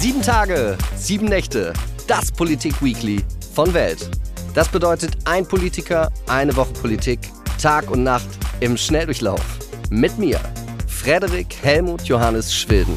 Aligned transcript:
Sieben 0.00 0.22
Tage, 0.22 0.78
sieben 0.96 1.26
Nächte, 1.26 1.74
das 2.08 2.32
Politik-Weekly 2.32 3.22
von 3.52 3.74
Welt. 3.74 4.08
Das 4.54 4.66
bedeutet 4.70 5.18
ein 5.26 5.46
Politiker, 5.46 6.10
eine 6.26 6.56
Woche 6.56 6.72
Politik, 6.72 7.18
Tag 7.60 7.90
und 7.90 8.02
Nacht 8.02 8.26
im 8.60 8.78
Schnelldurchlauf. 8.78 9.58
Mit 9.90 10.16
mir, 10.16 10.40
Frederik 10.86 11.54
Helmut 11.60 12.04
Johannes 12.04 12.54
Schwilden. 12.54 12.96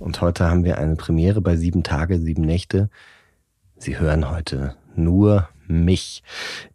Und 0.00 0.22
heute 0.22 0.46
haben 0.46 0.64
wir 0.64 0.78
eine 0.78 0.96
Premiere 0.96 1.42
bei 1.42 1.54
Sieben 1.54 1.82
Tage, 1.82 2.18
sieben 2.18 2.46
Nächte. 2.46 2.88
Sie 3.76 3.98
hören 3.98 4.30
heute 4.30 4.76
nur 4.96 5.50
mich. 5.66 6.22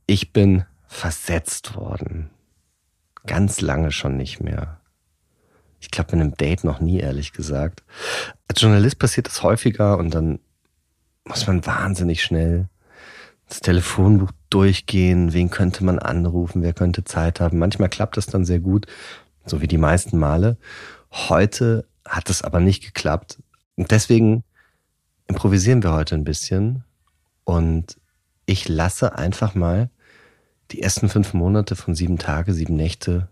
Ich 0.05 0.33
bin 0.33 0.65
versetzt 0.85 1.75
worden. 1.75 2.29
Ganz 3.25 3.59
lange 3.59 3.91
schon 3.91 4.17
nicht 4.17 4.39
mehr. 4.39 4.79
Ich 5.79 5.91
glaube, 5.91 6.15
mit 6.15 6.21
einem 6.21 6.35
Date 6.35 6.63
noch 6.63 6.79
nie, 6.79 6.99
ehrlich 6.99 7.33
gesagt. 7.33 7.83
Als 8.47 8.61
Journalist 8.61 8.99
passiert 8.99 9.27
das 9.27 9.43
häufiger 9.43 9.97
und 9.97 10.13
dann 10.13 10.39
muss 11.25 11.47
man 11.47 11.65
wahnsinnig 11.65 12.23
schnell 12.23 12.67
das 13.47 13.61
Telefonbuch 13.61 14.31
durchgehen. 14.49 15.33
Wen 15.33 15.49
könnte 15.49 15.83
man 15.83 15.99
anrufen? 15.99 16.61
Wer 16.61 16.73
könnte 16.73 17.03
Zeit 17.03 17.39
haben? 17.39 17.59
Manchmal 17.59 17.89
klappt 17.89 18.17
das 18.17 18.27
dann 18.27 18.45
sehr 18.45 18.59
gut, 18.59 18.87
so 19.45 19.61
wie 19.61 19.67
die 19.67 19.77
meisten 19.77 20.17
Male. 20.17 20.57
Heute 21.11 21.85
hat 22.05 22.29
es 22.29 22.41
aber 22.41 22.59
nicht 22.59 22.83
geklappt. 22.83 23.41
Und 23.75 23.91
deswegen 23.91 24.43
improvisieren 25.27 25.83
wir 25.83 25.93
heute 25.93 26.15
ein 26.15 26.23
bisschen 26.23 26.83
und 27.43 27.97
ich 28.45 28.67
lasse 28.67 29.17
einfach 29.17 29.55
mal 29.55 29.89
die 30.71 30.81
ersten 30.81 31.09
fünf 31.09 31.33
Monate 31.33 31.75
von 31.75 31.95
sieben 31.95 32.17
Tage, 32.17 32.53
sieben 32.53 32.75
Nächte 32.75 33.29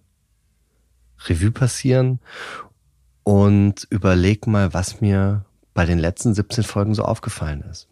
Revue 1.25 1.51
passieren 1.51 2.19
und 3.23 3.87
überleg 3.89 4.47
mal, 4.47 4.73
was 4.73 5.01
mir 5.01 5.45
bei 5.73 5.85
den 5.85 5.99
letzten 5.99 6.33
17 6.33 6.63
Folgen 6.63 6.95
so 6.95 7.03
aufgefallen 7.03 7.61
ist. 7.69 7.87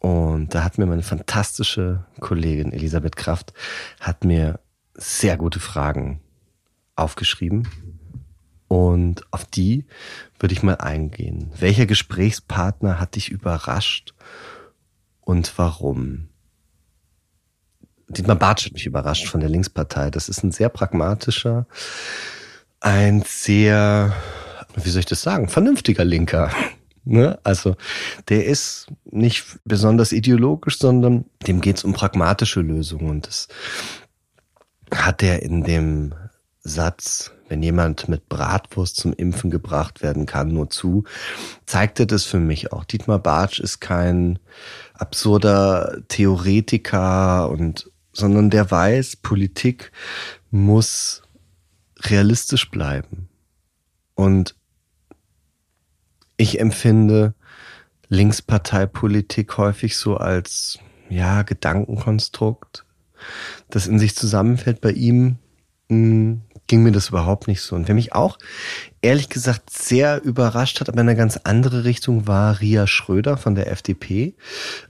Und 0.00 0.54
da 0.54 0.64
hat 0.64 0.78
mir 0.78 0.86
meine 0.86 1.02
fantastische 1.02 2.04
Kollegin 2.20 2.72
Elisabeth 2.72 3.16
Kraft 3.16 3.52
hat 4.00 4.24
mir 4.24 4.60
sehr 4.94 5.36
gute 5.36 5.60
Fragen 5.60 6.20
aufgeschrieben. 6.94 7.68
Und 8.68 9.24
auf 9.32 9.44
die 9.44 9.86
würde 10.38 10.52
ich 10.52 10.62
mal 10.62 10.76
eingehen. 10.76 11.50
Welcher 11.58 11.86
Gesprächspartner 11.86 13.00
hat 13.00 13.16
dich 13.16 13.30
überrascht 13.30 14.14
und 15.22 15.56
warum? 15.56 16.27
Dietmar 18.08 18.36
Bartsch 18.36 18.66
hat 18.66 18.72
mich 18.72 18.86
überrascht 18.86 19.26
von 19.26 19.40
der 19.40 19.50
Linkspartei. 19.50 20.10
Das 20.10 20.28
ist 20.28 20.42
ein 20.42 20.52
sehr 20.52 20.68
pragmatischer, 20.68 21.66
ein 22.80 23.22
sehr, 23.26 24.14
wie 24.76 24.88
soll 24.88 25.00
ich 25.00 25.06
das 25.06 25.22
sagen, 25.22 25.48
vernünftiger 25.48 26.04
Linker. 26.04 26.50
Ne? 27.04 27.38
Also 27.42 27.74
der 28.28 28.44
ist 28.44 28.88
nicht 29.06 29.60
besonders 29.64 30.12
ideologisch, 30.12 30.78
sondern 30.78 31.24
dem 31.46 31.62
geht 31.62 31.78
es 31.78 31.84
um 31.84 31.94
pragmatische 31.94 32.60
Lösungen. 32.60 33.08
Und 33.08 33.26
das 33.26 33.48
hat 34.92 35.22
er 35.22 35.42
in 35.42 35.64
dem 35.64 36.12
Satz, 36.60 37.32
wenn 37.48 37.62
jemand 37.62 38.08
mit 38.08 38.28
Bratwurst 38.28 38.96
zum 38.96 39.14
Impfen 39.14 39.50
gebracht 39.50 40.02
werden 40.02 40.26
kann, 40.26 40.48
nur 40.48 40.68
zu, 40.68 41.04
zeigte 41.64 42.06
das 42.06 42.24
für 42.24 42.40
mich 42.40 42.72
auch. 42.72 42.84
Dietmar 42.84 43.20
Bartsch 43.20 43.58
ist 43.58 43.80
kein 43.80 44.38
absurder 44.92 46.02
Theoretiker 46.08 47.48
und, 47.48 47.90
sondern 48.18 48.50
der 48.50 48.70
weiß, 48.70 49.16
Politik 49.16 49.92
muss 50.50 51.22
realistisch 52.00 52.70
bleiben. 52.70 53.28
Und 54.14 54.54
ich 56.36 56.60
empfinde 56.60 57.34
Linksparteipolitik 58.08 59.56
häufig 59.58 59.96
so 59.96 60.16
als, 60.16 60.78
ja, 61.08 61.42
Gedankenkonstrukt, 61.42 62.84
das 63.70 63.86
in 63.86 63.98
sich 63.98 64.14
zusammenfällt 64.14 64.80
bei 64.80 64.92
ihm, 64.92 65.38
mh, 65.88 65.96
hm, 65.96 66.42
ging 66.68 66.82
mir 66.82 66.92
das 66.92 67.08
überhaupt 67.08 67.48
nicht 67.48 67.62
so. 67.62 67.74
Und 67.74 67.88
wer 67.88 67.94
mich 67.94 68.12
auch 68.12 68.38
ehrlich 69.00 69.28
gesagt 69.28 69.70
sehr 69.70 70.22
überrascht 70.22 70.80
hat, 70.80 70.88
aber 70.88 71.00
in 71.00 71.08
eine 71.08 71.16
ganz 71.16 71.38
andere 71.42 71.84
Richtung 71.84 72.26
war 72.26 72.60
Ria 72.60 72.86
Schröder 72.86 73.36
von 73.36 73.54
der 73.54 73.72
FDP. 73.72 74.34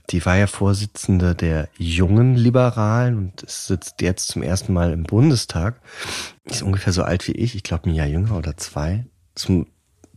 Die 0.09 0.25
war 0.25 0.37
ja 0.37 0.45
Vorsitzende 0.45 1.35
der 1.35 1.69
jungen 1.77 2.35
Liberalen 2.35 3.17
und 3.17 3.49
sitzt 3.49 4.01
jetzt 4.01 4.27
zum 4.27 4.43
ersten 4.43 4.73
Mal 4.73 4.91
im 4.91 5.03
Bundestag. 5.03 5.81
Ist 6.43 6.61
ungefähr 6.61 6.93
so 6.93 7.03
alt 7.03 7.27
wie 7.27 7.33
ich, 7.33 7.55
ich 7.55 7.63
glaube 7.63 7.89
ein 7.89 7.95
Jahr 7.95 8.07
jünger 8.07 8.37
oder 8.37 8.57
zwei. 8.57 9.05
Zum, 9.33 9.67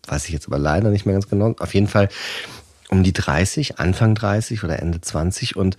weiß 0.08 0.26
ich 0.26 0.32
jetzt 0.32 0.48
aber 0.48 0.58
leider 0.58 0.90
nicht 0.90 1.06
mehr 1.06 1.14
ganz 1.14 1.28
genau. 1.28 1.54
Auf 1.58 1.74
jeden 1.74 1.88
Fall 1.88 2.08
um 2.88 3.04
die 3.04 3.12
30, 3.12 3.78
Anfang 3.78 4.16
30 4.16 4.64
oder 4.64 4.80
Ende 4.80 5.00
20 5.00 5.56
und 5.56 5.76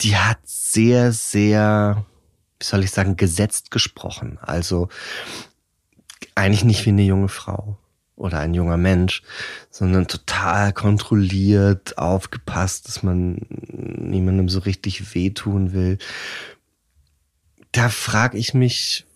die 0.00 0.16
hat 0.16 0.38
sehr, 0.44 1.12
sehr 1.12 2.04
wie 2.62 2.66
soll 2.66 2.84
ich 2.84 2.92
sagen, 2.92 3.16
gesetzt 3.16 3.72
gesprochen. 3.72 4.38
Also 4.40 4.88
eigentlich 6.36 6.62
nicht 6.62 6.86
wie 6.86 6.90
eine 6.90 7.02
junge 7.02 7.26
Frau 7.28 7.76
oder 8.14 8.38
ein 8.38 8.54
junger 8.54 8.76
Mensch, 8.76 9.24
sondern 9.68 10.06
total 10.06 10.72
kontrolliert, 10.72 11.98
aufgepasst, 11.98 12.86
dass 12.86 13.02
man 13.02 13.44
niemandem 13.48 14.48
so 14.48 14.60
richtig 14.60 15.12
wehtun 15.16 15.72
will. 15.72 15.98
Da 17.72 17.88
frage 17.88 18.38
ich 18.38 18.54
mich, 18.54 19.06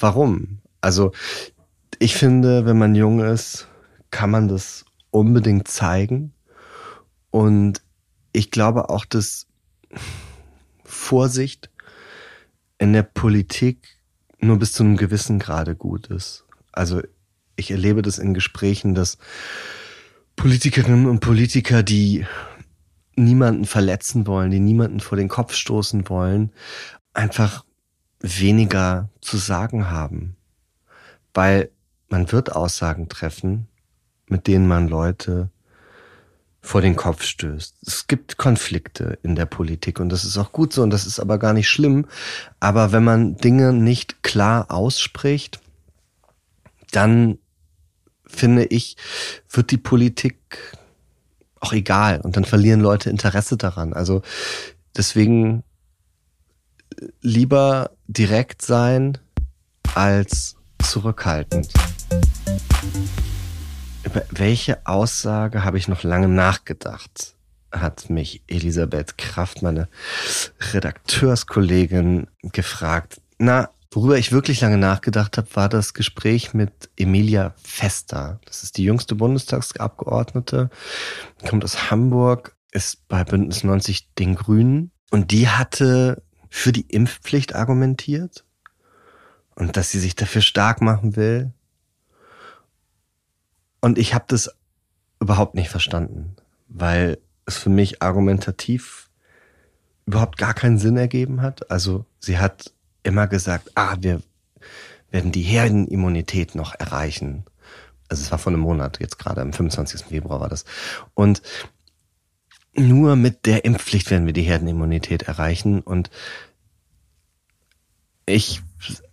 warum? 0.00 0.58
Also 0.80 1.12
ich 2.00 2.16
finde, 2.16 2.66
wenn 2.66 2.78
man 2.78 2.96
jung 2.96 3.20
ist, 3.20 3.68
kann 4.10 4.30
man 4.30 4.48
das 4.48 4.84
unbedingt 5.12 5.68
zeigen. 5.68 6.32
Und 7.30 7.80
ich 8.32 8.50
glaube 8.50 8.88
auch, 8.90 9.04
dass 9.04 9.46
Vorsicht 10.84 11.70
in 12.78 12.92
der 12.92 13.02
Politik 13.02 13.98
nur 14.40 14.58
bis 14.58 14.72
zu 14.72 14.84
einem 14.84 14.96
gewissen 14.96 15.38
Grade 15.38 15.74
gut 15.74 16.06
ist. 16.08 16.44
Also 16.72 17.02
ich 17.56 17.70
erlebe 17.70 18.02
das 18.02 18.18
in 18.18 18.34
Gesprächen, 18.34 18.94
dass 18.94 19.18
Politikerinnen 20.36 21.06
und 21.06 21.20
Politiker, 21.20 21.82
die 21.82 22.24
niemanden 23.16 23.64
verletzen 23.64 24.26
wollen, 24.28 24.52
die 24.52 24.60
niemanden 24.60 25.00
vor 25.00 25.18
den 25.18 25.28
Kopf 25.28 25.54
stoßen 25.54 26.08
wollen, 26.08 26.52
einfach 27.12 27.64
weniger 28.20 29.08
zu 29.20 29.36
sagen 29.36 29.90
haben. 29.90 30.36
Weil 31.34 31.70
man 32.08 32.30
wird 32.30 32.52
Aussagen 32.52 33.08
treffen, 33.08 33.66
mit 34.28 34.46
denen 34.46 34.68
man 34.68 34.88
Leute 34.88 35.50
vor 36.60 36.80
den 36.80 36.96
Kopf 36.96 37.22
stößt. 37.22 37.76
Es 37.86 38.06
gibt 38.06 38.36
Konflikte 38.36 39.18
in 39.22 39.36
der 39.36 39.46
Politik 39.46 40.00
und 40.00 40.08
das 40.08 40.24
ist 40.24 40.36
auch 40.38 40.52
gut 40.52 40.72
so 40.72 40.82
und 40.82 40.90
das 40.90 41.06
ist 41.06 41.20
aber 41.20 41.38
gar 41.38 41.52
nicht 41.52 41.68
schlimm. 41.68 42.06
Aber 42.60 42.92
wenn 42.92 43.04
man 43.04 43.36
Dinge 43.36 43.72
nicht 43.72 44.22
klar 44.22 44.70
ausspricht, 44.70 45.60
dann 46.90 47.38
finde 48.26 48.64
ich, 48.64 48.96
wird 49.50 49.70
die 49.70 49.78
Politik 49.78 50.36
auch 51.60 51.72
egal 51.72 52.20
und 52.20 52.36
dann 52.36 52.44
verlieren 52.44 52.80
Leute 52.80 53.10
Interesse 53.10 53.56
daran. 53.56 53.92
Also 53.92 54.22
deswegen 54.96 55.64
lieber 57.20 57.90
direkt 58.06 58.62
sein 58.62 59.18
als 59.94 60.56
zurückhaltend. 60.82 61.72
Über 64.08 64.24
welche 64.30 64.86
Aussage 64.86 65.64
habe 65.64 65.76
ich 65.76 65.86
noch 65.86 66.02
lange 66.02 66.28
nachgedacht? 66.28 67.34
Hat 67.70 68.08
mich 68.08 68.42
Elisabeth 68.46 69.18
Kraft, 69.18 69.60
meine 69.60 69.86
Redakteurskollegin, 70.72 72.26
gefragt. 72.40 73.20
Na, 73.36 73.68
worüber 73.90 74.16
ich 74.16 74.32
wirklich 74.32 74.62
lange 74.62 74.78
nachgedacht 74.78 75.36
habe, 75.36 75.48
war 75.52 75.68
das 75.68 75.92
Gespräch 75.92 76.54
mit 76.54 76.88
Emilia 76.96 77.52
Fester. 77.62 78.40
Das 78.46 78.62
ist 78.62 78.78
die 78.78 78.84
jüngste 78.84 79.14
Bundestagsabgeordnete, 79.14 80.70
kommt 81.46 81.62
aus 81.62 81.90
Hamburg, 81.90 82.56
ist 82.72 83.06
bei 83.08 83.24
Bündnis 83.24 83.62
90 83.62 84.14
den 84.14 84.36
Grünen. 84.36 84.90
Und 85.10 85.32
die 85.32 85.50
hatte 85.50 86.22
für 86.48 86.72
die 86.72 86.86
Impfpflicht 86.88 87.54
argumentiert 87.54 88.46
und 89.54 89.76
dass 89.76 89.90
sie 89.90 90.00
sich 90.00 90.16
dafür 90.16 90.40
stark 90.40 90.80
machen 90.80 91.14
will. 91.14 91.52
Und 93.80 93.98
ich 93.98 94.14
habe 94.14 94.24
das 94.28 94.50
überhaupt 95.20 95.54
nicht 95.54 95.68
verstanden, 95.68 96.36
weil 96.68 97.18
es 97.46 97.56
für 97.56 97.70
mich 97.70 98.02
argumentativ 98.02 99.08
überhaupt 100.06 100.38
gar 100.38 100.54
keinen 100.54 100.78
Sinn 100.78 100.96
ergeben 100.96 101.42
hat. 101.42 101.70
Also 101.70 102.06
sie 102.18 102.38
hat 102.38 102.72
immer 103.02 103.26
gesagt, 103.26 103.72
ah, 103.74 103.96
wir 104.00 104.22
werden 105.10 105.32
die 105.32 105.42
Herdenimmunität 105.42 106.54
noch 106.54 106.74
erreichen. 106.74 107.44
Also 108.08 108.22
es 108.22 108.30
war 108.30 108.38
vor 108.38 108.52
einem 108.52 108.62
Monat, 108.62 109.00
jetzt 109.00 109.18
gerade 109.18 109.40
am 109.40 109.52
25. 109.52 110.06
Februar 110.06 110.40
war 110.40 110.48
das. 110.48 110.64
Und 111.14 111.42
nur 112.74 113.16
mit 113.16 113.46
der 113.46 113.64
Impfpflicht 113.64 114.10
werden 114.10 114.26
wir 114.26 114.32
die 114.32 114.42
Herdenimmunität 114.42 115.22
erreichen. 115.22 115.80
Und 115.80 116.10
ich 118.26 118.62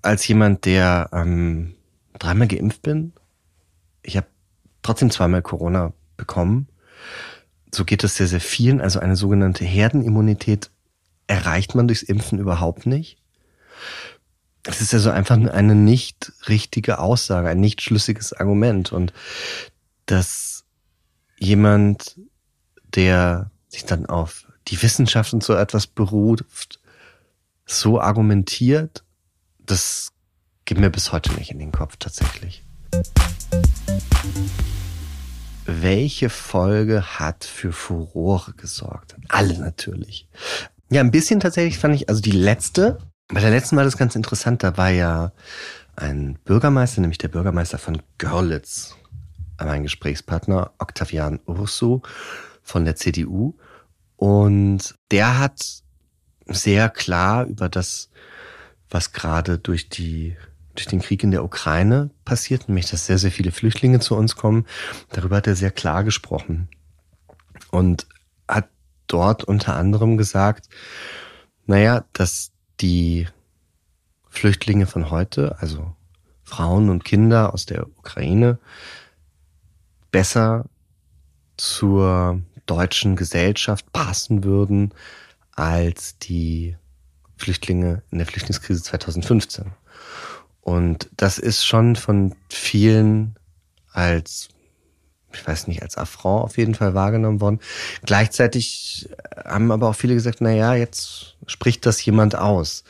als 0.02 0.28
jemand, 0.28 0.66
der 0.66 1.10
ähm, 1.14 1.76
dreimal 2.20 2.48
geimpft 2.48 2.82
bin, 2.82 3.14
ich 4.04 4.18
habe 4.18 4.28
trotzdem 4.86 5.10
zweimal 5.10 5.42
Corona 5.42 5.94
bekommen. 6.16 6.68
So 7.74 7.86
geht 7.86 8.04
es 8.04 8.16
sehr, 8.16 8.28
sehr 8.28 8.40
vielen. 8.40 8.82
Also 8.82 9.00
eine 9.00 9.16
sogenannte 9.16 9.66
Herdenimmunität 9.66 10.70
erreicht 11.28 11.74
man 11.74 11.88
durchs 11.88 12.04
Impfen 12.04 12.38
überhaupt 12.38 12.86
nicht. 12.86 13.18
Das 14.62 14.82
ist 14.82 14.94
also 14.94 15.10
einfach 15.10 15.38
eine 15.38 15.76
nicht 15.76 16.34
richtige 16.48 17.00
Aussage, 17.00 17.50
ein 17.50 17.60
nicht 17.60 17.82
schlüssiges 17.82 18.32
Argument. 18.34 18.92
Und 18.92 19.12
dass 20.06 20.66
jemand, 21.40 22.20
der 22.94 23.50
sich 23.68 23.86
dann 23.86 24.06
auf 24.06 24.46
die 24.68 24.82
Wissenschaft 24.82 25.34
und 25.34 25.44
so 25.44 25.56
etwas 25.56 25.88
beruht, 25.88 26.46
so 27.66 28.00
argumentiert, 28.00 29.04
das 29.66 30.12
geht 30.66 30.80
mir 30.80 30.92
bis 30.92 31.12
heute 31.12 31.34
nicht 31.34 31.50
in 31.50 31.58
den 31.58 31.72
Kopf 31.72 31.98
tatsächlich. 31.98 32.64
Welche 35.66 36.30
Folge 36.30 37.20
hat 37.20 37.44
für 37.44 37.72
Furore 37.72 38.54
gesorgt? 38.54 39.16
Alle 39.30 39.58
natürlich. 39.58 40.28
Ja, 40.90 41.02
ein 41.02 41.12
bisschen 41.12 41.40
tatsächlich 41.40 41.80
fand 41.80 41.96
ich, 41.96 42.08
also 42.08 42.22
die 42.22 42.32
letzte, 42.32 43.00
bei 43.28 43.42
der 43.42 43.50
letzten 43.50 43.76
war 43.76 43.84
das 43.84 43.98
ganz 43.98 44.16
interessant, 44.16 44.62
da 44.62 44.78
war 44.78 44.90
ja 44.90 45.32
ein 45.96 46.38
Bürgermeister, 46.46 47.02
nämlich 47.02 47.18
der 47.18 47.30
Bürgermeister 47.30 47.80
von 47.80 48.02
Görlitz, 48.18 48.96
mein 49.58 49.84
Gesprächspartner 49.84 50.74
Octavian 50.78 51.40
Urso 51.46 52.04
von 52.62 52.86
der 52.86 52.96
CDU. 52.96 53.56
Und 54.18 54.96
der 55.12 55.40
hat 55.40 55.82
sehr 56.48 56.90
klar 56.90 57.46
über 57.46 57.70
das, 57.70 58.10
was 58.90 59.14
gerade 59.14 59.58
durch 59.58 59.90
die 59.90 60.36
durch 60.76 60.88
den 60.88 61.02
Krieg 61.02 61.24
in 61.24 61.32
der 61.32 61.44
Ukraine 61.44 62.10
passiert, 62.24 62.68
nämlich 62.68 62.90
dass 62.90 63.06
sehr, 63.06 63.18
sehr 63.18 63.32
viele 63.32 63.52
Flüchtlinge 63.52 64.00
zu 64.00 64.16
uns 64.16 64.36
kommen. 64.36 64.66
Darüber 65.10 65.38
hat 65.38 65.48
er 65.48 65.56
sehr 65.56 65.72
klar 65.72 66.04
gesprochen 66.04 66.70
und 67.72 68.08
hat 68.48 68.70
dort 69.08 69.44
unter 69.44 69.76
anderem 69.76 70.18
gesagt, 70.18 70.70
naja, 71.66 72.06
dass 72.14 72.52
die 72.80 73.28
Flüchtlinge 74.30 74.86
von 74.86 75.10
heute, 75.10 75.58
also 75.60 75.96
Frauen 76.44 76.90
und 76.90 77.04
Kinder 77.06 77.54
aus 77.54 77.66
der 77.66 77.88
Ukraine, 77.88 78.60
besser 80.12 80.66
zur 81.58 82.42
deutschen 82.66 83.16
Gesellschaft 83.16 83.92
passen 83.94 84.44
würden 84.44 84.94
als 85.56 86.18
die 86.20 86.76
Flüchtlinge 87.38 88.04
in 88.12 88.18
der 88.18 88.28
Flüchtlingskrise 88.28 88.84
2015. 88.84 89.72
Und 90.66 91.12
das 91.16 91.38
ist 91.38 91.64
schon 91.64 91.96
von 91.96 92.34
vielen 92.50 93.36
als, 93.94 94.50
ich 95.32 95.48
weiß 95.48 95.68
nicht, 95.68 95.84
als 95.84 95.96
Affront 95.96 96.44
auf 96.44 96.58
jeden 96.58 96.74
Fall 96.74 96.96
wahrgenommen 96.96 97.40
worden. 97.40 97.60
Gleichzeitig 98.04 99.08
haben 99.46 99.72
aber 99.72 99.90
auch 99.90 99.96
viele 99.96 100.16
gesagt, 100.16 100.42
na 100.42 100.50
ja, 100.50 100.74
jetzt 100.74 101.38
spricht 101.46 101.86
das 101.86 102.04
jemand 102.04 102.36
aus. 102.36 102.84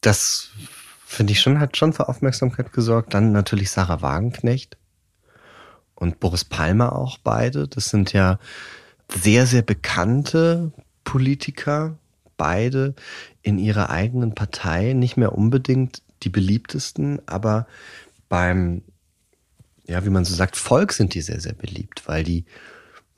Das 0.00 0.50
finde 1.04 1.32
ich 1.32 1.40
schon, 1.40 1.58
hat 1.58 1.76
schon 1.76 1.92
für 1.92 2.08
Aufmerksamkeit 2.08 2.72
gesorgt. 2.72 3.12
Dann 3.12 3.32
natürlich 3.32 3.72
Sarah 3.72 4.02
Wagenknecht 4.02 4.76
und 5.96 6.20
Boris 6.20 6.44
Palmer 6.44 6.94
auch 6.94 7.18
beide. 7.18 7.66
Das 7.66 7.86
sind 7.86 8.12
ja 8.12 8.38
sehr, 9.12 9.46
sehr 9.46 9.62
bekannte 9.62 10.70
Politiker, 11.02 11.98
beide 12.36 12.94
in 13.42 13.58
ihrer 13.58 13.90
eigenen 13.90 14.36
Partei, 14.36 14.92
nicht 14.92 15.16
mehr 15.16 15.32
unbedingt 15.32 16.02
die 16.22 16.28
beliebtesten, 16.28 17.20
aber 17.26 17.66
beim, 18.28 18.82
ja, 19.86 20.04
wie 20.04 20.10
man 20.10 20.24
so 20.24 20.34
sagt, 20.34 20.56
Volk 20.56 20.92
sind 20.92 21.14
die 21.14 21.20
sehr, 21.20 21.40
sehr 21.40 21.54
beliebt, 21.54 22.02
weil 22.06 22.24
die 22.24 22.44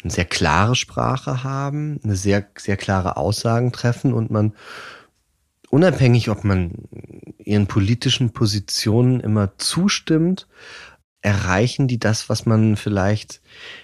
eine 0.02 0.12
sehr 0.12 0.24
klare 0.24 0.74
Sprache 0.74 1.44
haben, 1.44 2.00
eine 2.02 2.16
sehr, 2.16 2.46
sehr 2.56 2.76
klare 2.76 3.16
Aussagen 3.16 3.72
treffen 3.72 4.12
und 4.12 4.30
man 4.30 4.54
unabhängig, 5.70 6.28
ob 6.28 6.44
man 6.44 6.72
ihren 7.38 7.66
politischen 7.66 8.32
Positionen 8.32 9.20
immer 9.20 9.56
zustimmt, 9.58 10.46
erreichen 11.22 11.86
die 11.86 11.98
das, 12.00 12.28
was 12.28 12.46
man 12.46 12.76
vielleicht 12.76 13.40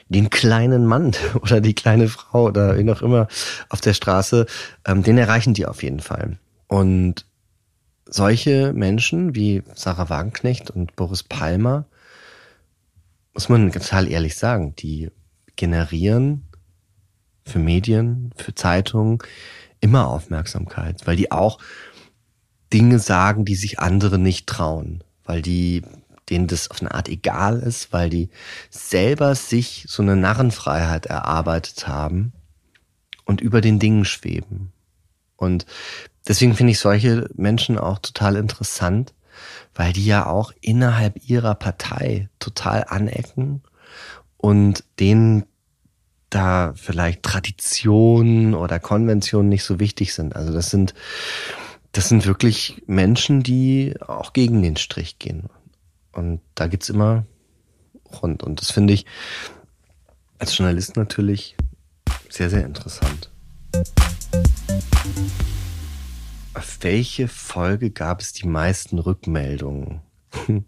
den 0.09 0.29
kleinen 0.29 0.87
Mann 0.87 1.13
oder 1.41 1.61
die 1.61 1.75
kleine 1.75 2.09
Frau 2.09 2.47
oder 2.47 2.77
wie 2.79 2.91
auch 2.91 3.03
immer 3.03 3.29
auf 3.69 3.81
der 3.81 3.95
Straße, 3.95 4.47
ähm, 4.87 5.03
den 5.03 5.19
erreichen 5.19 5.55
die 5.55 5.67
auf 5.67 5.83
jeden 5.83 6.01
Fall. 6.01 6.39
Und 6.67 7.25
solche 8.09 8.73
Menschen 8.73 9.35
wie 9.35 9.63
Sarah 9.75 10.09
Wagenknecht 10.09 10.71
und 10.71 10.97
Boris 10.97 11.23
Palmer, 11.23 11.87
muss 13.35 13.49
man 13.49 13.71
total 13.71 14.09
ehrlich 14.09 14.37
sagen, 14.37 14.75
die 14.77 15.11
generieren 15.57 16.49
für 17.45 17.59
Medien, 17.59 18.33
für 18.37 18.55
Zeitungen 18.55 19.19
immer 19.81 20.09
Aufmerksamkeit, 20.09 21.07
weil 21.07 21.17
die 21.17 21.31
auch 21.31 21.59
Dinge 22.73 22.99
sagen, 22.99 23.45
die 23.45 23.55
sich 23.55 23.79
andere 23.79 24.19
nicht 24.19 24.47
trauen, 24.47 25.05
weil 25.25 25.43
die 25.43 25.83
denen 26.29 26.47
das 26.47 26.71
auf 26.71 26.81
eine 26.81 26.93
Art 26.93 27.09
egal 27.09 27.61
ist, 27.61 27.93
weil 27.93 28.11
die 28.11 28.29
selber 28.71 29.35
sich 29.35 29.87
so 29.89 30.03
eine 30.03 30.17
Narrenfreiheit 30.17 31.07
erarbeitet 31.07 31.89
haben 31.89 32.33
und 33.25 33.41
über 33.41 33.61
den 33.61 33.79
Dingen 33.79 34.05
schweben. 34.05 34.73
Und 35.37 35.67
deswegen 36.29 36.55
finde 36.55 36.73
ich 36.73 36.79
solche 36.79 37.29
Menschen 37.35 37.79
auch 37.79 37.99
total 37.99 38.37
interessant, 38.37 39.15
weil 39.75 39.93
die 39.93 40.05
ja 40.05 40.27
auch 40.27 40.53
innerhalb 40.61 41.29
ihrer 41.29 41.55
Partei 41.55 42.29
total 42.39 42.85
anecken 42.89 43.63
und 44.37 44.85
denen 45.01 45.45
da 46.31 46.75
vielleicht 46.77 47.23
Traditionen 47.23 48.55
oder 48.55 48.79
Konventionen 48.79 49.49
nicht 49.49 49.65
so 49.65 49.81
wichtig 49.81 50.13
sind. 50.13 50.37
Also 50.37 50.53
das 50.53 50.71
sind, 50.71 50.95
das 51.93 52.09
sind 52.09 52.27
wirklich 52.27 52.83
Menschen, 52.87 53.43
die 53.43 53.95
auch 54.07 54.33
gegen 54.33 54.63
den 54.63 54.77
Strich 54.77 55.19
gehen. 55.19 55.49
Und 56.13 56.41
da 56.55 56.67
geht's 56.67 56.91
immer 56.91 57.25
rund. 58.23 58.43
Und 58.43 58.61
das 58.61 58.71
finde 58.71 58.93
ich 58.93 59.07
als 60.39 60.57
Journalist 60.57 60.97
natürlich 60.97 61.57
sehr, 62.29 62.51
sehr 62.51 62.65
interessant. 62.65 63.31
Welche 66.81 67.27
Folge 67.27 67.91
gab 67.91 68.21
es 68.21 68.33
die 68.33 68.47
meisten 68.47 68.99
Rückmeldungen? 68.99 70.01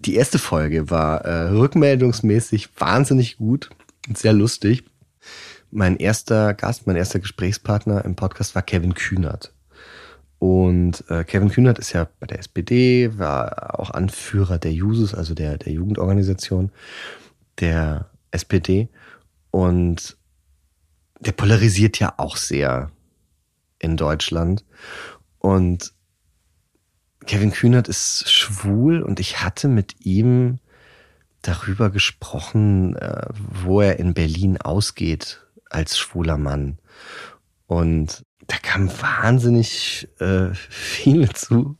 Die 0.00 0.14
erste 0.14 0.38
Folge 0.38 0.90
war 0.90 1.24
äh, 1.24 1.48
rückmeldungsmäßig 1.50 2.68
wahnsinnig 2.78 3.36
gut 3.36 3.70
und 4.08 4.18
sehr 4.18 4.32
lustig. 4.32 4.84
Mein 5.70 5.96
erster 5.96 6.52
Gast, 6.54 6.86
mein 6.86 6.96
erster 6.96 7.18
Gesprächspartner 7.18 8.04
im 8.04 8.16
Podcast 8.16 8.54
war 8.54 8.62
Kevin 8.62 8.94
Kühnert. 8.94 9.52
Und 10.38 11.04
äh, 11.08 11.24
Kevin 11.24 11.48
Kühnert 11.48 11.78
ist 11.78 11.92
ja 11.92 12.08
bei 12.20 12.26
der 12.26 12.40
SPD, 12.40 13.18
war 13.18 13.78
auch 13.80 13.90
Anführer 13.90 14.58
der 14.58 14.72
Jusos, 14.72 15.14
also 15.14 15.34
der, 15.34 15.58
der 15.58 15.72
Jugendorganisation 15.72 16.70
der 17.60 18.10
SPD. 18.32 18.88
Und 19.50 20.16
der 21.20 21.32
polarisiert 21.32 21.98
ja 21.98 22.14
auch 22.16 22.36
sehr 22.36 22.90
in 23.78 23.96
Deutschland. 23.96 24.64
Und 25.38 25.92
Kevin 27.26 27.52
Kühnert 27.52 27.88
ist 27.88 28.30
schwul 28.30 29.02
und 29.02 29.20
ich 29.20 29.42
hatte 29.42 29.68
mit 29.68 30.04
ihm 30.04 30.58
darüber 31.42 31.90
gesprochen, 31.90 32.96
äh, 32.96 33.26
wo 33.32 33.80
er 33.80 33.98
in 33.98 34.14
Berlin 34.14 34.60
ausgeht 34.60 35.46
als 35.70 35.98
schwuler 35.98 36.38
Mann. 36.38 36.78
Und 37.66 38.24
da 38.46 38.56
kamen 38.58 38.90
wahnsinnig 39.00 40.08
äh, 40.20 40.54
viele 40.54 41.28
zu 41.30 41.76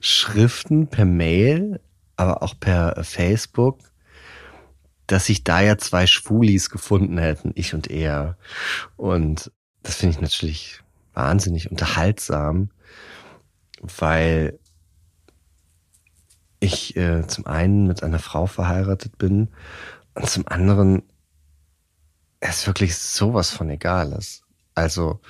Schriften 0.00 0.86
per 0.86 1.04
Mail, 1.04 1.80
aber 2.16 2.42
auch 2.42 2.54
per 2.58 3.02
Facebook, 3.02 3.78
dass 5.06 5.26
sich 5.26 5.42
da 5.42 5.60
ja 5.60 5.76
zwei 5.76 6.06
Schwulis 6.06 6.70
gefunden 6.70 7.18
hätten, 7.18 7.52
ich 7.56 7.74
und 7.74 7.90
er. 7.90 8.38
Und 8.96 9.50
das 9.82 9.96
finde 9.96 10.14
ich 10.14 10.20
natürlich 10.20 10.83
wahnsinnig 11.14 11.70
unterhaltsam, 11.70 12.70
weil 13.80 14.58
ich 16.60 16.96
äh, 16.96 17.26
zum 17.26 17.46
einen 17.46 17.86
mit 17.86 18.02
einer 18.02 18.18
Frau 18.18 18.46
verheiratet 18.46 19.18
bin 19.18 19.48
und 20.14 20.28
zum 20.28 20.46
anderen 20.48 21.02
es 22.40 22.66
wirklich 22.66 22.96
sowas 22.96 23.50
von 23.50 23.70
egal 23.70 24.12
ist. 24.12 24.42
Also 24.74 25.20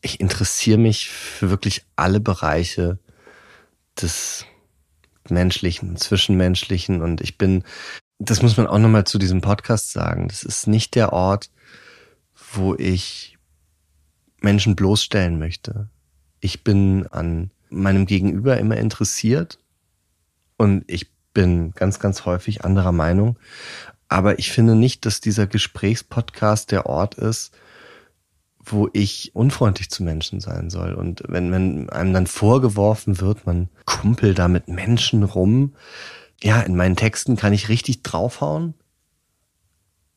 ich 0.00 0.20
interessiere 0.20 0.78
mich 0.78 1.10
für 1.10 1.50
wirklich 1.50 1.84
alle 1.96 2.20
Bereiche 2.20 2.98
des 4.00 4.46
menschlichen, 5.28 5.96
zwischenmenschlichen 5.96 7.02
und 7.02 7.20
ich 7.20 7.36
bin, 7.36 7.64
das 8.18 8.42
muss 8.42 8.56
man 8.56 8.66
auch 8.66 8.78
nochmal 8.78 9.04
zu 9.04 9.18
diesem 9.18 9.40
Podcast 9.40 9.92
sagen, 9.92 10.28
das 10.28 10.42
ist 10.42 10.66
nicht 10.66 10.94
der 10.94 11.12
Ort, 11.12 11.50
wo 12.52 12.74
ich 12.74 13.38
Menschen 14.40 14.76
bloßstellen 14.76 15.38
möchte. 15.38 15.88
Ich 16.40 16.64
bin 16.64 17.06
an 17.08 17.50
meinem 17.68 18.06
Gegenüber 18.06 18.58
immer 18.58 18.76
interessiert 18.76 19.58
und 20.56 20.84
ich 20.86 21.10
bin 21.32 21.72
ganz, 21.72 21.98
ganz 21.98 22.24
häufig 22.24 22.64
anderer 22.64 22.92
Meinung. 22.92 23.38
Aber 24.08 24.38
ich 24.38 24.50
finde 24.50 24.74
nicht, 24.74 25.06
dass 25.06 25.20
dieser 25.20 25.46
Gesprächspodcast 25.46 26.72
der 26.72 26.86
Ort 26.86 27.14
ist, 27.14 27.52
wo 28.58 28.88
ich 28.92 29.30
unfreundlich 29.34 29.90
zu 29.90 30.02
Menschen 30.02 30.40
sein 30.40 30.68
soll. 30.68 30.94
Und 30.94 31.22
wenn, 31.28 31.52
wenn 31.52 31.88
einem 31.90 32.12
dann 32.12 32.26
vorgeworfen 32.26 33.20
wird, 33.20 33.46
man 33.46 33.68
kumpel 33.84 34.34
da 34.34 34.48
mit 34.48 34.68
Menschen 34.68 35.22
rum, 35.22 35.74
ja, 36.42 36.60
in 36.60 36.76
meinen 36.76 36.96
Texten 36.96 37.36
kann 37.36 37.52
ich 37.52 37.68
richtig 37.68 38.02
draufhauen. 38.02 38.74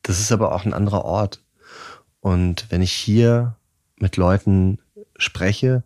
Das 0.01 0.19
ist 0.19 0.31
aber 0.31 0.53
auch 0.53 0.65
ein 0.65 0.73
anderer 0.73 1.05
Ort. 1.05 1.41
Und 2.19 2.65
wenn 2.69 2.81
ich 2.81 2.93
hier 2.93 3.55
mit 4.03 4.17
Leuten 4.17 4.77
spreche, 5.17 5.83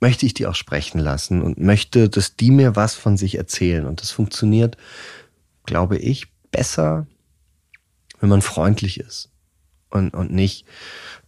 möchte 0.00 0.24
ich 0.24 0.32
die 0.32 0.46
auch 0.46 0.54
sprechen 0.54 0.98
lassen 0.98 1.42
und 1.42 1.58
möchte, 1.58 2.08
dass 2.08 2.36
die 2.36 2.50
mir 2.50 2.74
was 2.74 2.94
von 2.94 3.18
sich 3.18 3.36
erzählen. 3.36 3.86
Und 3.86 4.00
das 4.00 4.10
funktioniert, 4.10 4.78
glaube 5.66 5.98
ich, 5.98 6.28
besser, 6.50 7.06
wenn 8.20 8.30
man 8.30 8.40
freundlich 8.40 8.98
ist 8.98 9.30
und, 9.90 10.14
und 10.14 10.32
nicht 10.32 10.64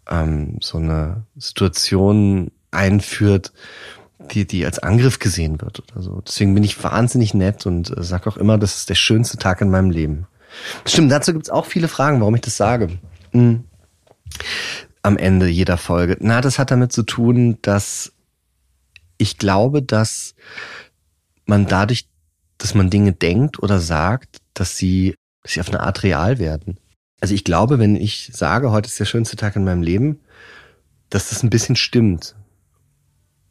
ähm, 0.09 0.59
so 0.61 0.78
eine 0.78 1.26
Situation 1.37 2.50
einführt, 2.71 3.52
die, 4.33 4.47
die 4.47 4.64
als 4.64 4.78
Angriff 4.78 5.19
gesehen 5.19 5.61
wird 5.61 5.81
oder 5.81 6.02
so. 6.02 6.21
Deswegen 6.21 6.54
bin 6.54 6.64
ich 6.64 6.83
wahnsinnig 6.83 7.35
nett 7.35 7.66
und 7.66 7.97
äh, 7.97 8.02
sag 8.02 8.26
auch 8.26 8.37
immer, 8.37 8.59
das 8.59 8.76
ist 8.76 8.88
der 8.88 8.95
schönste 8.95 9.37
Tag 9.37 9.61
in 9.61 9.71
meinem 9.71 9.90
Leben. 9.90 10.26
Stimmt, 10.87 11.11
dazu 11.11 11.33
gibt's 11.33 11.50
auch 11.50 11.66
viele 11.66 11.88
Fragen, 11.88 12.21
warum 12.21 12.35
ich 12.35 12.43
das 12.43 12.57
sage. 12.57 12.99
Hm. 13.33 13.64
Am 15.04 15.18
Ende 15.18 15.49
jeder 15.49 15.76
Folge. 15.76 16.16
Na, 16.20 16.40
das 16.40 16.58
hat 16.58 16.70
damit 16.70 16.90
zu 16.90 17.02
tun, 17.02 17.58
dass 17.61 18.14
ich 19.18 19.37
glaube, 19.37 19.82
dass 19.82 20.34
man 21.44 21.66
dadurch, 21.66 22.08
dass 22.56 22.75
man 22.75 22.88
Dinge 22.88 23.12
denkt 23.12 23.62
oder 23.62 23.80
sagt, 23.80 24.38
dass 24.54 24.78
sie, 24.78 25.14
dass 25.42 25.52
sie 25.52 25.61
auf 25.61 25.68
eine 25.68 25.80
Art 25.80 26.02
real 26.04 26.38
werden. 26.38 26.78
Also 27.20 27.34
ich 27.34 27.44
glaube, 27.44 27.78
wenn 27.78 27.96
ich 27.96 28.30
sage, 28.32 28.70
heute 28.70 28.88
ist 28.88 28.99
der 28.99 29.04
schönste 29.04 29.37
Tag 29.37 29.56
in 29.56 29.64
meinem 29.64 29.82
Leben, 29.82 30.20
dass 31.11 31.28
das 31.28 31.42
ein 31.42 31.50
bisschen 31.50 31.76
stimmt. 31.76 32.34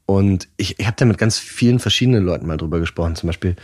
Und 0.08 0.50
ich, 0.58 0.80
ich 0.80 0.88
habe 0.88 0.98
da 0.98 1.06
mit 1.06 1.20
ganz 1.20 1.38
vielen 1.38 1.78
verschiedenen 1.78 2.26
Leuten 2.26 2.48
mal 2.48 2.58
drüber 2.58 2.80
gesprochen. 2.80 3.16
Zum 3.16 3.28
Beispiel 3.28 3.56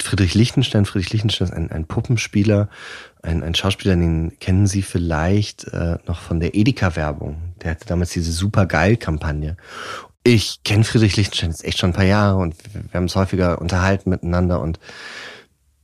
Friedrich 0.00 0.34
Lichtenstein. 0.34 0.84
Friedrich 0.84 1.12
Lichtenstein 1.12 1.48
ist 1.48 1.54
ein, 1.54 1.70
ein 1.70 1.86
Puppenspieler, 1.86 2.68
ein, 3.22 3.42
ein 3.42 3.54
Schauspieler, 3.54 3.96
den 3.96 4.38
kennen 4.38 4.66
Sie 4.66 4.82
vielleicht 4.82 5.64
äh, 5.68 5.98
noch 6.06 6.20
von 6.20 6.40
der 6.40 6.54
Edeka-Werbung. 6.54 7.54
Der 7.62 7.72
hatte 7.72 7.86
damals 7.86 8.10
diese 8.10 8.32
super 8.32 8.66
geil 8.66 8.96
Kampagne. 8.96 9.56
Ich 10.24 10.62
kenne 10.62 10.84
Friedrich 10.84 11.16
Lichtenstein 11.16 11.50
jetzt 11.50 11.64
echt 11.64 11.78
schon 11.78 11.90
ein 11.90 11.94
paar 11.94 12.04
Jahre 12.04 12.38
und 12.38 12.54
wir, 12.72 12.84
wir 12.84 12.94
haben 12.94 13.06
es 13.06 13.16
häufiger 13.16 13.60
unterhalten 13.60 14.10
miteinander 14.10 14.60
und 14.60 14.78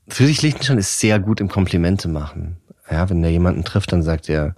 Friedrich 0.09 0.43
Lichtenstein 0.43 0.79
ist 0.79 0.99
sehr 0.99 1.19
gut 1.19 1.41
im 1.41 1.49
Komplimente 1.49 2.09
machen. 2.09 2.57
Ja, 2.91 3.11
wenn 3.11 3.21
der 3.21 3.31
jemanden 3.31 3.65
trifft, 3.65 3.93
dann 3.93 4.03
sagt 4.03 4.29
er, 4.29 4.55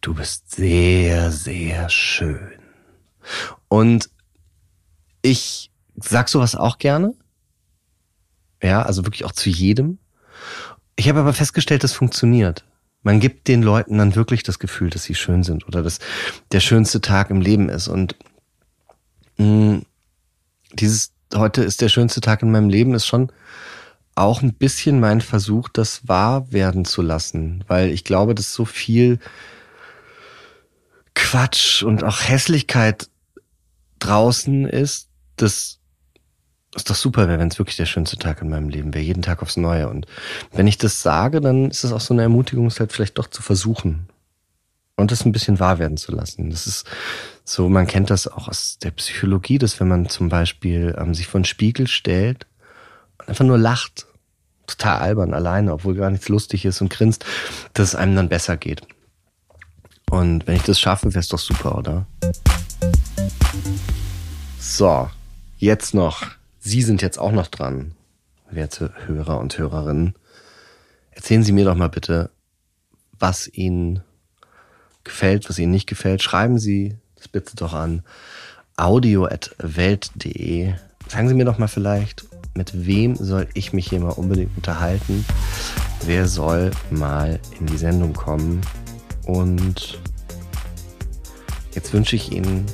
du 0.00 0.14
bist 0.14 0.50
sehr, 0.50 1.30
sehr 1.30 1.88
schön. 1.88 2.52
Und 3.68 4.10
ich 5.22 5.70
sag 5.96 6.28
sowas 6.28 6.54
auch 6.54 6.78
gerne. 6.78 7.14
Ja, 8.64 8.82
also 8.82 9.04
wirklich 9.04 9.26
auch 9.26 9.32
zu 9.32 9.50
jedem. 9.50 9.98
Ich 10.96 11.08
habe 11.08 11.20
aber 11.20 11.34
festgestellt, 11.34 11.84
das 11.84 11.92
funktioniert. 11.92 12.64
Man 13.02 13.20
gibt 13.20 13.46
den 13.48 13.62
Leuten 13.62 13.98
dann 13.98 14.14
wirklich 14.14 14.42
das 14.42 14.58
Gefühl, 14.58 14.88
dass 14.88 15.04
sie 15.04 15.14
schön 15.14 15.42
sind 15.42 15.66
oder 15.68 15.82
dass 15.82 15.98
der 16.50 16.60
schönste 16.60 17.02
Tag 17.02 17.28
im 17.28 17.42
Leben 17.42 17.68
ist. 17.68 17.88
Und 17.88 18.16
mh, 19.36 19.46
mm, 19.46 19.86
dieses 20.72 21.12
heute 21.34 21.62
ist 21.62 21.82
der 21.82 21.90
schönste 21.90 22.22
Tag 22.22 22.42
in 22.42 22.50
meinem 22.50 22.70
Leben 22.70 22.94
ist 22.94 23.06
schon 23.06 23.30
auch 24.14 24.40
ein 24.40 24.54
bisschen 24.54 24.98
mein 24.98 25.20
Versuch, 25.20 25.68
das 25.68 26.08
wahr 26.08 26.50
werden 26.50 26.86
zu 26.86 27.02
lassen, 27.02 27.64
weil 27.66 27.90
ich 27.90 28.04
glaube, 28.04 28.34
dass 28.34 28.54
so 28.54 28.64
viel 28.64 29.18
Quatsch 31.14 31.82
und 31.82 32.02
auch 32.04 32.22
Hässlichkeit 32.22 33.10
draußen 33.98 34.66
ist, 34.66 35.08
das 35.36 35.80
ist 36.74 36.90
doch 36.90 36.94
super 36.94 37.28
wäre, 37.28 37.38
wenn 37.38 37.48
es 37.48 37.58
wirklich 37.58 37.76
der 37.76 37.86
schönste 37.86 38.16
Tag 38.16 38.42
in 38.42 38.48
meinem 38.48 38.68
Leben 38.68 38.94
wäre, 38.94 39.04
jeden 39.04 39.22
Tag 39.22 39.42
aufs 39.42 39.56
Neue. 39.56 39.88
Und 39.88 40.06
wenn 40.52 40.66
ich 40.66 40.78
das 40.78 41.02
sage, 41.02 41.40
dann 41.40 41.70
ist 41.70 41.84
es 41.84 41.92
auch 41.92 42.00
so 42.00 42.14
eine 42.14 42.22
Ermutigung, 42.22 42.66
es 42.66 42.80
halt 42.80 42.92
vielleicht 42.92 43.18
doch 43.18 43.28
zu 43.28 43.42
versuchen 43.42 44.08
und 44.96 45.10
das 45.10 45.24
ein 45.24 45.32
bisschen 45.32 45.60
wahr 45.60 45.78
werden 45.78 45.96
zu 45.96 46.12
lassen. 46.12 46.50
Das 46.50 46.66
ist 46.66 46.84
so, 47.44 47.68
man 47.68 47.86
kennt 47.86 48.10
das 48.10 48.28
auch 48.28 48.48
aus 48.48 48.78
der 48.78 48.90
Psychologie, 48.92 49.58
dass 49.58 49.80
wenn 49.80 49.88
man 49.88 50.08
zum 50.08 50.28
Beispiel 50.28 50.94
ähm, 50.98 51.14
sich 51.14 51.26
vor 51.26 51.38
einen 51.38 51.44
Spiegel 51.44 51.86
stellt 51.86 52.46
und 53.18 53.28
einfach 53.28 53.44
nur 53.44 53.58
lacht, 53.58 54.06
total 54.66 54.98
albern 54.98 55.34
alleine, 55.34 55.72
obwohl 55.72 55.94
gar 55.94 56.10
nichts 56.10 56.28
lustig 56.28 56.64
ist 56.64 56.80
und 56.80 56.90
grinst, 56.90 57.24
dass 57.74 57.88
es 57.88 57.94
einem 57.94 58.16
dann 58.16 58.28
besser 58.28 58.56
geht. 58.56 58.82
Und 60.10 60.46
wenn 60.46 60.56
ich 60.56 60.62
das 60.62 60.80
schaffe, 60.80 61.08
wäre 61.08 61.20
es 61.20 61.28
doch 61.28 61.38
super, 61.38 61.76
oder? 61.76 62.06
So, 64.58 65.10
jetzt 65.58 65.92
noch. 65.92 66.22
Sie 66.66 66.80
sind 66.80 67.02
jetzt 67.02 67.18
auch 67.18 67.30
noch 67.30 67.48
dran, 67.48 67.92
werte 68.50 68.90
Hörer 69.04 69.38
und 69.38 69.58
Hörerinnen. 69.58 70.14
Erzählen 71.10 71.42
Sie 71.42 71.52
mir 71.52 71.66
doch 71.66 71.74
mal 71.74 71.90
bitte, 71.90 72.30
was 73.12 73.46
Ihnen 73.48 74.02
gefällt, 75.04 75.46
was 75.50 75.58
Ihnen 75.58 75.72
nicht 75.72 75.86
gefällt. 75.86 76.22
Schreiben 76.22 76.58
Sie 76.58 76.96
das 77.16 77.28
bitte 77.28 77.54
doch 77.54 77.74
an 77.74 78.02
audio.welt.de. 78.78 80.72
Sagen 81.06 81.28
Sie 81.28 81.34
mir 81.34 81.44
doch 81.44 81.58
mal 81.58 81.68
vielleicht, 81.68 82.24
mit 82.54 82.86
wem 82.86 83.14
soll 83.14 83.46
ich 83.52 83.74
mich 83.74 83.90
hier 83.90 84.00
mal 84.00 84.12
unbedingt 84.12 84.56
unterhalten? 84.56 85.26
Wer 86.06 86.26
soll 86.26 86.70
mal 86.90 87.40
in 87.60 87.66
die 87.66 87.76
Sendung 87.76 88.14
kommen? 88.14 88.62
Und 89.26 89.98
jetzt 91.74 91.92
wünsche 91.92 92.16
ich 92.16 92.32
Ihnen 92.32 92.64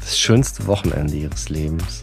das 0.00 0.18
schönste 0.18 0.66
Wochenende 0.66 1.14
Ihres 1.14 1.48
Lebens 1.48 2.02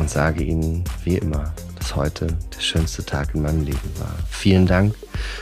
und 0.00 0.08
sage 0.08 0.42
Ihnen 0.42 0.82
wie 1.04 1.18
immer, 1.18 1.52
dass 1.78 1.94
heute 1.94 2.26
der 2.26 2.60
schönste 2.60 3.04
Tag 3.04 3.34
in 3.34 3.42
meinem 3.42 3.64
Leben 3.64 3.90
war. 3.98 4.14
Vielen 4.28 4.66
Dank 4.66 4.94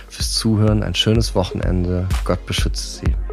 fürs 0.08 0.32
Zuhören, 0.34 0.82
ein 0.82 0.96
schönes 0.96 1.34
Wochenende. 1.34 2.08
Gott 2.24 2.44
beschütze 2.44 3.00
Sie. 3.00 3.27